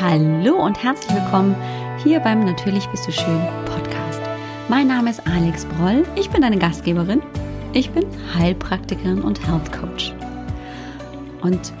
[0.00, 1.56] Hallo und herzlich willkommen
[2.04, 4.20] hier beim Natürlich bist du schön Podcast.
[4.68, 7.20] Mein Name ist Alex Broll, ich bin deine Gastgeberin.
[7.72, 10.14] Ich bin Heilpraktikerin und Health Coach.
[11.42, 11.72] Und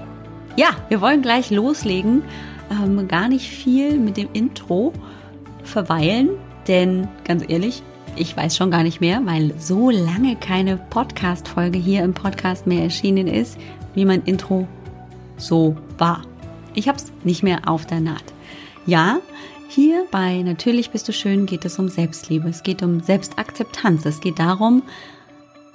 [0.56, 2.24] ja, wir wollen gleich loslegen.
[2.72, 4.92] Ähm, gar nicht viel mit dem Intro
[5.62, 6.30] verweilen,
[6.66, 7.84] denn ganz ehrlich,
[8.16, 12.82] ich weiß schon gar nicht mehr, weil so lange keine Podcast-Folge hier im Podcast mehr
[12.82, 13.58] erschienen ist,
[13.94, 14.66] wie mein Intro
[15.36, 16.22] so war.
[16.78, 18.22] Ich habe es nicht mehr auf der Naht.
[18.86, 19.18] Ja,
[19.68, 22.48] hier bei Natürlich bist du schön geht es um Selbstliebe.
[22.48, 24.06] Es geht um Selbstakzeptanz.
[24.06, 24.84] Es geht darum,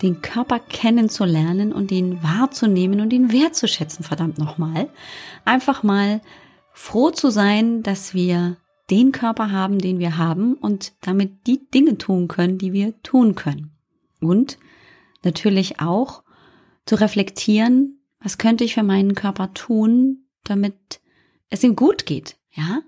[0.02, 4.88] den Körper kennenzulernen und ihn wahrzunehmen und ihn wertzuschätzen, verdammt nochmal.
[5.44, 6.22] Einfach mal
[6.72, 8.56] froh zu sein, dass wir
[8.90, 13.36] den Körper haben, den wir haben und damit die Dinge tun können, die wir tun
[13.36, 13.72] können.
[14.22, 14.58] Und
[15.22, 16.24] natürlich auch
[16.86, 21.02] zu reflektieren, was könnte ich für meinen Körper tun, damit
[21.50, 22.82] es ihm gut geht, ja?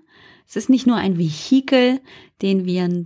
[0.48, 2.00] Es ist nicht nur ein Vehikel,
[2.40, 3.04] den wir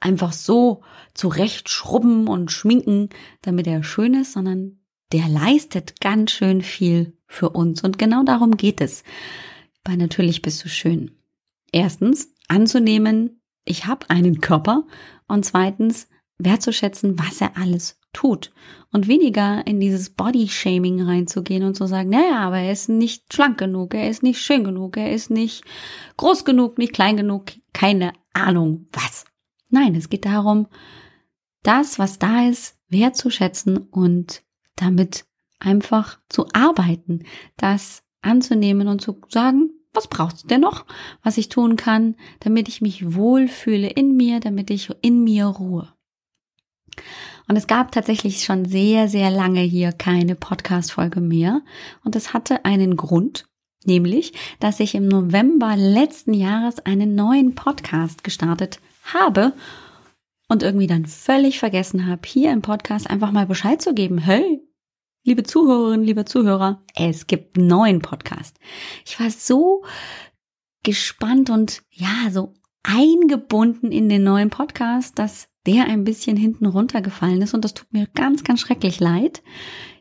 [0.00, 0.82] einfach so
[1.14, 3.08] zurechtschrubben und schminken,
[3.40, 4.78] damit er schön ist, sondern
[5.12, 7.82] der leistet ganz schön viel für uns.
[7.82, 9.04] Und genau darum geht es.
[9.84, 11.12] Bei Natürlich bist du schön.
[11.72, 14.84] Erstens, anzunehmen, ich habe einen Körper.
[15.28, 18.50] Und zweitens, wertzuschätzen, was er alles tut
[18.92, 23.58] und weniger in dieses Body-Shaming reinzugehen und zu sagen, naja, aber er ist nicht schlank
[23.58, 25.64] genug, er ist nicht schön genug, er ist nicht
[26.16, 29.26] groß genug, nicht klein genug, keine Ahnung was.
[29.68, 30.66] Nein, es geht darum,
[31.62, 34.42] das, was da ist, wertzuschätzen und
[34.76, 35.26] damit
[35.58, 37.24] einfach zu arbeiten,
[37.58, 40.86] das anzunehmen und zu sagen, was brauchst du denn noch,
[41.22, 45.92] was ich tun kann, damit ich mich wohlfühle in mir, damit ich in mir ruhe.
[47.48, 51.62] Und es gab tatsächlich schon sehr, sehr lange hier keine Podcast-Folge mehr.
[52.04, 53.46] Und das hatte einen Grund,
[53.84, 59.52] nämlich, dass ich im November letzten Jahres einen neuen Podcast gestartet habe
[60.48, 64.18] und irgendwie dann völlig vergessen habe, hier im Podcast einfach mal Bescheid zu geben.
[64.18, 64.60] Hey,
[65.24, 68.58] liebe Zuhörerinnen, liebe Zuhörer, es gibt einen neuen Podcast.
[69.04, 69.84] Ich war so
[70.82, 77.42] gespannt und ja, so eingebunden in den neuen Podcast, dass der ein bisschen hinten runtergefallen
[77.42, 79.42] ist und das tut mir ganz, ganz schrecklich leid.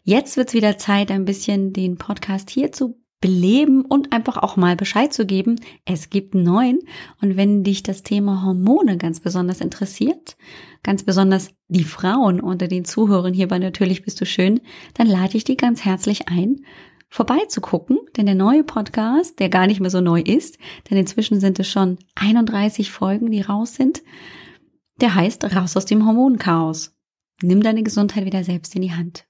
[0.03, 4.55] Jetzt wird es wieder Zeit, ein bisschen den Podcast hier zu beleben und einfach auch
[4.55, 5.55] mal Bescheid zu geben.
[5.83, 6.79] Es gibt neuen.
[7.21, 10.37] Und wenn dich das Thema Hormone ganz besonders interessiert,
[10.83, 14.61] ganz besonders die Frauen unter den Zuhörern hierbei natürlich bist du schön,
[14.93, 16.61] dann lade ich die ganz herzlich ein,
[17.09, 20.59] vorbeizugucken, denn der neue Podcast, der gar nicht mehr so neu ist,
[20.89, 24.03] denn inzwischen sind es schon 31 Folgen, die raus sind,
[25.01, 26.95] der heißt Raus aus dem Hormonchaos.
[27.41, 29.25] Nimm deine Gesundheit wieder selbst in die Hand.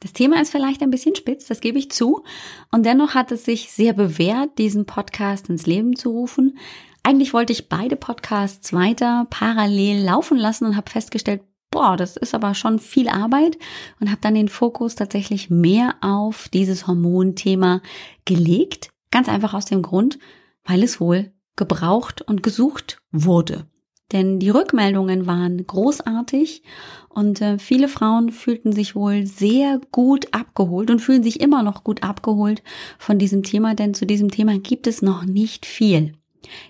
[0.00, 2.24] Das Thema ist vielleicht ein bisschen spitz, das gebe ich zu.
[2.72, 6.58] Und dennoch hat es sich sehr bewährt, diesen Podcast ins Leben zu rufen.
[7.04, 12.34] Eigentlich wollte ich beide Podcasts weiter parallel laufen lassen und habe festgestellt, boah, das ist
[12.34, 13.58] aber schon viel Arbeit
[14.00, 17.80] und habe dann den Fokus tatsächlich mehr auf dieses Hormonthema
[18.24, 18.90] gelegt.
[19.10, 20.18] Ganz einfach aus dem Grund,
[20.64, 23.68] weil es wohl gebraucht und gesucht wurde.
[24.12, 26.62] Denn die Rückmeldungen waren großartig
[27.08, 31.84] und äh, viele Frauen fühlten sich wohl sehr gut abgeholt und fühlen sich immer noch
[31.84, 32.62] gut abgeholt
[32.98, 36.12] von diesem Thema, denn zu diesem Thema gibt es noch nicht viel.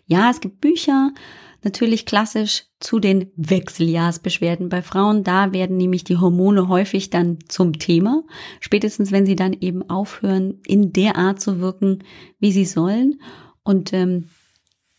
[0.07, 1.13] Ja, es gibt Bücher,
[1.65, 5.25] natürlich klassisch zu den Wechseljahrsbeschwerden bei Frauen.
[5.25, 8.25] Da werden nämlich die Hormone häufig dann zum Thema,
[8.61, 12.05] spätestens wenn sie dann eben aufhören, in der Art zu wirken,
[12.39, 13.21] wie sie sollen.
[13.63, 14.29] Und ähm,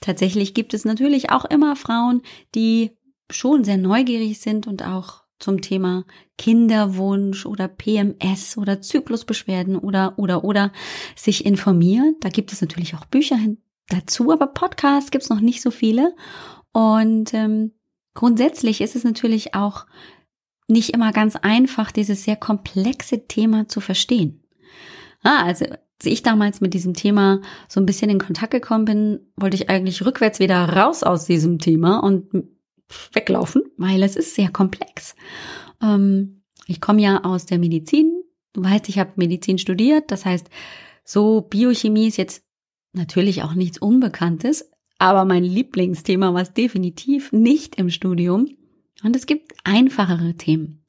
[0.04, 2.24] Tatsächlich gibt es natürlich auch immer Frauen,
[2.56, 2.92] die
[3.32, 6.04] schon sehr neugierig sind und auch zum Thema
[6.38, 10.74] Kinderwunsch oder PMS oder Zyklusbeschwerden oder oder oder
[11.16, 12.18] sich informieren.
[12.20, 15.72] Da gibt es natürlich auch Bücher hin dazu, aber Podcasts gibt es noch nicht so
[15.72, 16.14] viele.
[16.74, 17.72] Und ähm,
[18.14, 19.86] grundsätzlich ist es natürlich auch
[20.68, 24.44] nicht immer ganz einfach, dieses sehr komplexe Thema zu verstehen.
[25.24, 25.66] Ah, also
[26.00, 29.70] als ich damals mit diesem Thema so ein bisschen in Kontakt gekommen bin, wollte ich
[29.70, 32.30] eigentlich rückwärts wieder raus aus diesem Thema und
[33.14, 35.16] weglaufen, weil es ist sehr komplex.
[35.82, 38.12] Ähm, ich komme ja aus der Medizin.
[38.54, 40.12] Du weißt, ich habe Medizin studiert.
[40.12, 40.50] Das heißt,
[41.04, 42.44] so Biochemie ist jetzt
[42.94, 48.48] natürlich auch nichts Unbekanntes, aber mein Lieblingsthema war es definitiv nicht im Studium.
[49.04, 50.86] Und es gibt einfachere Themen.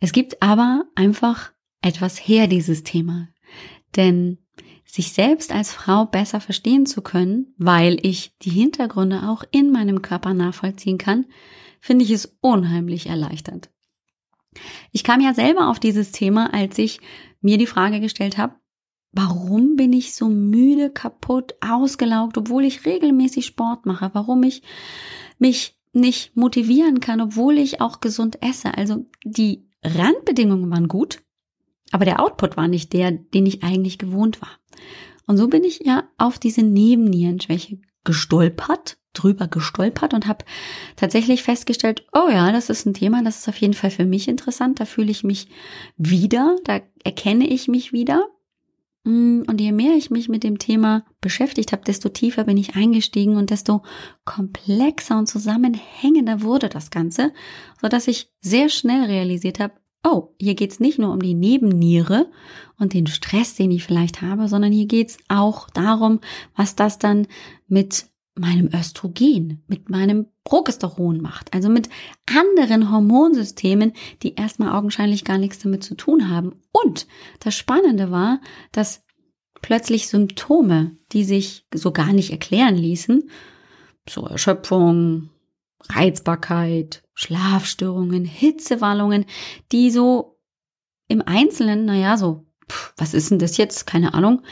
[0.00, 1.52] Es gibt aber einfach
[1.82, 3.28] etwas her, dieses Thema.
[3.94, 4.38] Denn
[4.84, 10.02] sich selbst als Frau besser verstehen zu können, weil ich die Hintergründe auch in meinem
[10.02, 11.26] Körper nachvollziehen kann,
[11.80, 13.70] finde ich es unheimlich erleichternd.
[14.92, 17.00] Ich kam ja selber auf dieses Thema, als ich
[17.40, 18.54] mir die Frage gestellt habe,
[19.12, 24.62] warum bin ich so müde, kaputt, ausgelaugt, obwohl ich regelmäßig Sport mache, warum ich
[25.38, 28.76] mich nicht motivieren kann, obwohl ich auch gesund esse.
[28.76, 31.22] Also die Randbedingungen waren gut,
[31.92, 34.50] aber der Output war nicht der, den ich eigentlich gewohnt war.
[35.26, 40.44] Und so bin ich ja auf diese Nebennierenschwäche gestolpert, drüber gestolpert und habe
[40.94, 44.28] tatsächlich festgestellt, oh ja, das ist ein Thema, das ist auf jeden Fall für mich
[44.28, 45.48] interessant, da fühle ich mich
[45.96, 48.28] wieder, da erkenne ich mich wieder.
[49.04, 52.76] Mm, und je mehr ich mich mit dem Thema beschäftigt habe, desto tiefer bin ich
[52.76, 53.82] eingestiegen und desto
[54.24, 57.32] komplexer und zusammenhängender wurde das Ganze,
[57.80, 59.74] so dass ich sehr schnell realisiert habe,
[60.06, 62.30] oh, hier geht's nicht nur um die Nebenniere
[62.78, 66.20] und den Stress, den ich vielleicht habe, sondern hier geht's auch darum,
[66.54, 67.26] was das dann
[67.66, 68.06] mit
[68.38, 71.88] meinem Östrogen, mit meinem Progesteron macht, also mit
[72.26, 76.60] anderen Hormonsystemen, die erstmal augenscheinlich gar nichts damit zu tun haben.
[76.70, 77.06] Und
[77.40, 78.40] das Spannende war,
[78.72, 79.04] dass
[79.62, 83.30] plötzlich Symptome, die sich so gar nicht erklären ließen,
[84.08, 85.30] so Erschöpfung,
[85.88, 89.24] Reizbarkeit, Schlafstörungen, Hitzewallungen,
[89.72, 90.38] die so
[91.08, 93.86] im Einzelnen, naja, so, pff, was ist denn das jetzt?
[93.86, 94.42] Keine Ahnung,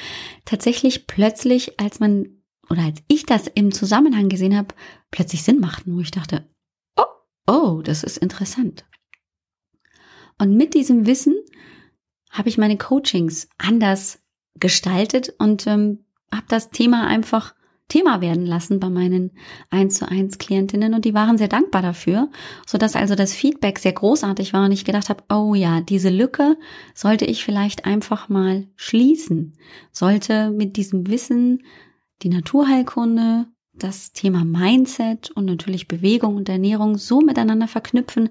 [0.45, 4.75] tatsächlich plötzlich, als man oder als ich das im Zusammenhang gesehen habe,
[5.11, 6.49] plötzlich Sinn machten, wo ich dachte,
[6.97, 7.05] oh,
[7.47, 8.87] oh, das ist interessant.
[10.39, 11.35] Und mit diesem Wissen
[12.31, 14.23] habe ich meine Coachings anders
[14.55, 17.55] gestaltet und ähm, habe das Thema einfach
[17.89, 19.33] Thema werden lassen bei meinen
[19.71, 22.31] 1 zu 1 Klientinnen und die waren sehr dankbar dafür,
[22.67, 26.09] so dass also das Feedback sehr großartig war und ich gedacht habe, oh ja, diese
[26.09, 26.57] Lücke
[26.95, 29.57] sollte ich vielleicht einfach mal schließen,
[29.93, 31.63] sollte mit diesem Wissen
[32.23, 33.47] die Naturheilkunde,
[33.77, 38.31] das Thema Mindset und natürlich Bewegung und Ernährung so miteinander verknüpfen,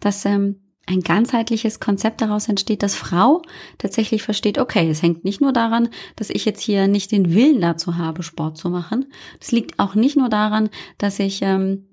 [0.00, 3.42] dass ähm, ein ganzheitliches Konzept daraus entsteht, dass Frau
[3.78, 7.60] tatsächlich versteht, okay, es hängt nicht nur daran, dass ich jetzt hier nicht den Willen
[7.60, 9.06] dazu habe, Sport zu machen.
[9.40, 11.88] Das liegt auch nicht nur daran, dass ich ähm,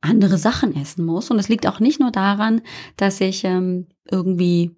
[0.00, 1.30] andere Sachen essen muss.
[1.30, 2.62] Und es liegt auch nicht nur daran,
[2.96, 4.76] dass ich ähm, irgendwie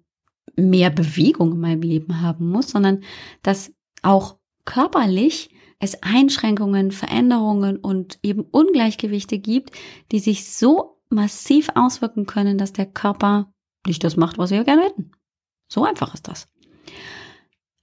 [0.55, 3.03] mehr Bewegung in meinem Leben haben muss, sondern
[3.43, 5.49] dass auch körperlich
[5.79, 9.71] es Einschränkungen, Veränderungen und eben Ungleichgewichte gibt,
[10.11, 13.51] die sich so massiv auswirken können, dass der Körper
[13.85, 15.11] nicht das macht, was wir gerne hätten.
[15.67, 16.47] So einfach ist das.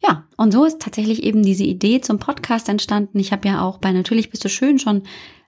[0.03, 3.19] Ja, und so ist tatsächlich eben diese Idee zum Podcast entstanden.
[3.19, 5.03] Ich habe ja auch bei Natürlich bist du schön schon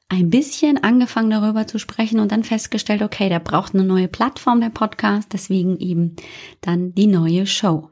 [0.09, 4.61] ein bisschen angefangen darüber zu sprechen und dann festgestellt, okay, der braucht eine neue Plattform,
[4.61, 6.15] der Podcast, deswegen eben
[6.61, 7.91] dann die neue Show.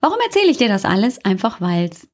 [0.00, 1.22] Warum erzähle ich dir das alles?
[1.24, 2.08] Einfach weil es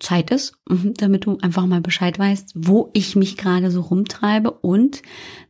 [0.00, 4.50] Zeit ist, mhm, damit du einfach mal Bescheid weißt, wo ich mich gerade so rumtreibe.
[4.50, 5.02] Und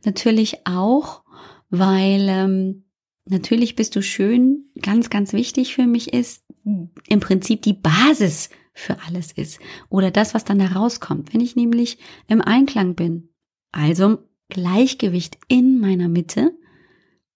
[0.05, 1.23] natürlich auch,
[1.69, 2.83] weil ähm,
[3.25, 8.97] natürlich bist du schön, ganz, ganz wichtig für mich ist, im Prinzip die Basis für
[9.07, 9.59] alles ist
[9.89, 13.29] oder das, was dann da rauskommt, wenn ich nämlich im Einklang bin,
[13.71, 14.19] also
[14.49, 16.51] Gleichgewicht in meiner Mitte,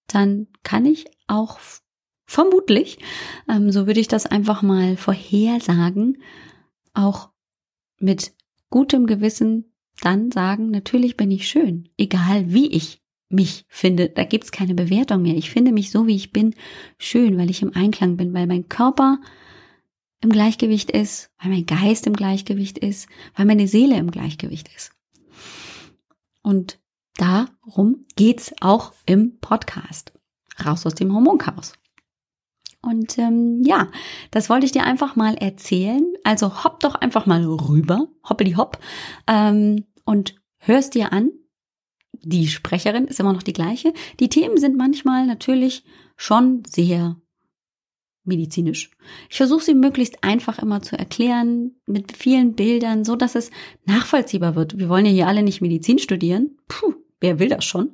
[0.07, 1.59] dann kann ich auch
[2.25, 2.99] vermutlich,
[3.49, 6.21] ähm, so würde ich das einfach mal vorhersagen,
[6.95, 7.29] auch
[7.99, 8.33] mit
[8.69, 9.71] gutem Gewissen
[10.01, 14.09] dann sagen, natürlich bin ich schön, egal wie ich mich finde.
[14.09, 15.35] Da gibt's keine Bewertung mehr.
[15.35, 16.53] Ich finde mich so, wie ich bin,
[16.97, 19.19] schön, weil ich im Einklang bin, weil mein Körper
[20.21, 24.91] im Gleichgewicht ist, weil mein Geist im Gleichgewicht ist, weil meine Seele im Gleichgewicht ist.
[26.41, 26.79] Und
[27.17, 30.13] darum geht's auch im Podcast.
[30.63, 31.73] Raus aus dem Hormonchaos.
[32.85, 33.89] Und ähm, ja,
[34.31, 36.05] das wollte ich dir einfach mal erzählen.
[36.23, 38.79] Also hopp doch einfach mal rüber, hoppeli hopp,
[39.27, 41.31] ähm, und hörst dir an.
[42.21, 43.93] Die Sprecherin ist immer noch die gleiche.
[44.19, 45.83] Die Themen sind manchmal natürlich
[46.15, 47.17] schon sehr
[48.23, 48.89] medizinisch.
[49.29, 53.51] Ich versuche sie möglichst einfach immer zu erklären, mit vielen Bildern, so dass es
[53.85, 54.77] nachvollziehbar wird.
[54.77, 56.57] Wir wollen ja hier alle nicht Medizin studieren.
[56.67, 57.91] Puh, wer will das schon?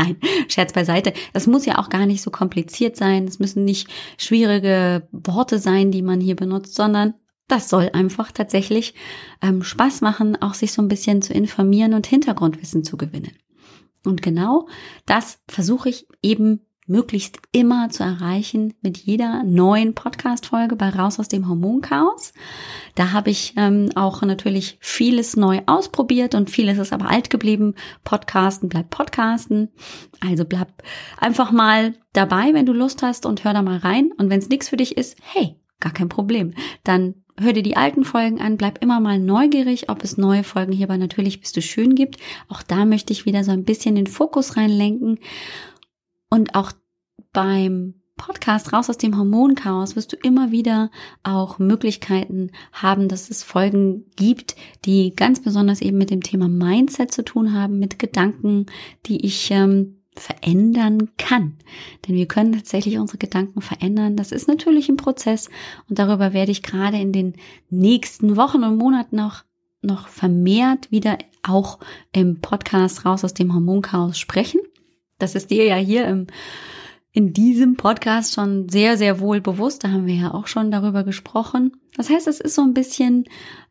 [0.00, 0.16] Nein,
[0.48, 1.12] Scherz beiseite.
[1.32, 3.26] Es muss ja auch gar nicht so kompliziert sein.
[3.26, 7.14] Es müssen nicht schwierige Worte sein, die man hier benutzt, sondern
[7.48, 8.94] das soll einfach tatsächlich
[9.42, 13.32] ähm, Spaß machen, auch sich so ein bisschen zu informieren und Hintergrundwissen zu gewinnen.
[14.04, 14.68] Und genau
[15.04, 21.28] das versuche ich eben möglichst immer zu erreichen mit jeder neuen Podcast-Folge bei Raus aus
[21.28, 22.32] dem Hormonchaos.
[22.96, 27.74] Da habe ich ähm, auch natürlich vieles neu ausprobiert und vieles ist aber alt geblieben.
[28.04, 29.70] Podcasten bleibt Podcasten.
[30.20, 30.68] Also bleib
[31.18, 34.10] einfach mal dabei, wenn du Lust hast und hör da mal rein.
[34.18, 36.54] Und wenn es nichts für dich ist, hey, gar kein Problem.
[36.82, 40.72] Dann hör dir die alten Folgen an, bleib immer mal neugierig, ob es neue Folgen
[40.72, 42.18] hierbei natürlich bist du schön gibt.
[42.48, 45.18] Auch da möchte ich wieder so ein bisschen den Fokus reinlenken.
[46.30, 46.72] Und auch
[47.32, 50.90] beim Podcast raus aus dem Hormonchaos wirst du immer wieder
[51.22, 57.12] auch Möglichkeiten haben, dass es Folgen gibt, die ganz besonders eben mit dem Thema Mindset
[57.12, 58.66] zu tun haben, mit Gedanken,
[59.06, 61.56] die ich ähm, verändern kann.
[62.06, 64.16] Denn wir können tatsächlich unsere Gedanken verändern.
[64.16, 65.48] Das ist natürlich ein Prozess
[65.88, 67.34] und darüber werde ich gerade in den
[67.70, 69.44] nächsten Wochen und Monaten auch
[69.82, 71.78] noch vermehrt wieder auch
[72.12, 74.59] im Podcast raus aus dem Hormonchaos sprechen.
[75.22, 76.26] Das ist dir ja hier im
[77.12, 79.82] in diesem Podcast schon sehr, sehr wohl bewusst.
[79.82, 81.72] Da haben wir ja auch schon darüber gesprochen.
[81.96, 83.24] Das heißt, es ist so ein bisschen,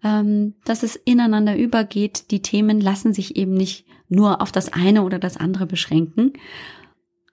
[0.03, 2.32] ähm, dass es ineinander übergeht.
[2.32, 6.34] Die Themen lassen sich eben nicht nur auf das eine oder das andere beschränken.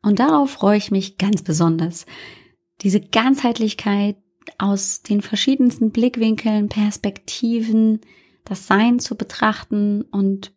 [0.03, 2.07] Und darauf freue ich mich ganz besonders.
[2.83, 4.17] Diese Ganzheitlichkeit
[4.59, 8.01] aus den verschiedensten Blickwinkeln, Perspektiven,
[8.45, 10.55] das Sein zu betrachten und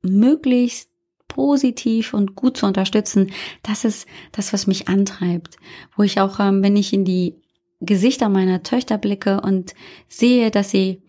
[0.00, 0.88] möglichst
[1.28, 5.56] positiv und gut zu unterstützen, das ist das, was mich antreibt.
[5.96, 7.34] Wo ich auch, ähm, wenn ich in die
[7.80, 9.74] Gesichter meiner Töchter blicke und
[10.08, 11.02] sehe, dass sie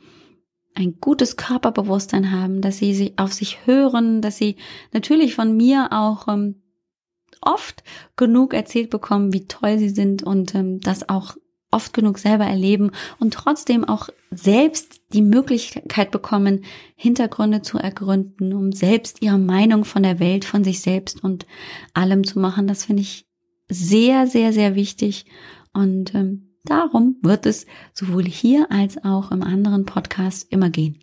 [0.75, 4.57] ein gutes Körperbewusstsein haben, dass sie sich auf sich hören, dass sie
[4.93, 6.61] natürlich von mir auch ähm,
[7.41, 7.83] oft
[8.15, 11.35] genug erzählt bekommen, wie toll sie sind und ähm, das auch
[11.71, 16.63] oft genug selber erleben und trotzdem auch selbst die Möglichkeit bekommen,
[16.95, 21.45] Hintergründe zu ergründen, um selbst ihre Meinung von der Welt, von sich selbst und
[21.93, 22.67] allem zu machen.
[22.67, 23.27] Das finde ich
[23.69, 25.25] sehr, sehr, sehr wichtig.
[25.73, 30.99] Und ähm, darum wird es sowohl hier als auch im anderen Podcast immer gehen.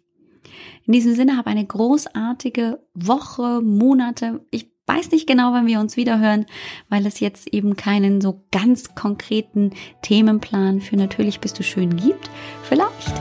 [0.87, 4.45] In diesem Sinne habe eine großartige Woche, Monate.
[4.51, 6.47] Ich weiß nicht genau, wann wir uns wiederhören,
[6.89, 9.71] weil es jetzt eben keinen so ganz konkreten
[10.03, 12.31] Themenplan für natürlich bist du schön gibt.
[12.65, 13.13] Vielleicht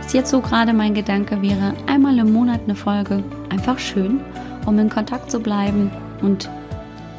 [0.00, 4.20] ist jetzt so gerade mein Gedanke wäre, einmal im Monat eine Folge, einfach schön,
[4.66, 5.90] um in Kontakt zu bleiben
[6.22, 6.48] und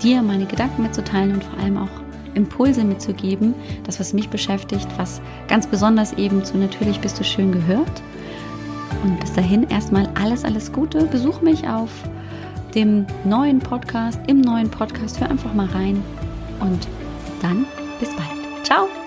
[0.02, 1.90] dir meine Gedanken mitzuteilen und vor allem auch
[2.36, 3.54] Impulse mitzugeben,
[3.84, 8.02] das was mich beschäftigt, was ganz besonders eben zu natürlich bist du schön gehört.
[9.04, 11.06] Und bis dahin erstmal alles, alles Gute.
[11.06, 11.90] Besuch mich auf
[12.76, 15.20] dem neuen Podcast, im neuen Podcast.
[15.20, 16.04] Hör einfach mal rein
[16.60, 16.88] und
[17.42, 17.66] dann
[18.00, 18.66] bis bald.
[18.66, 18.99] Ciao!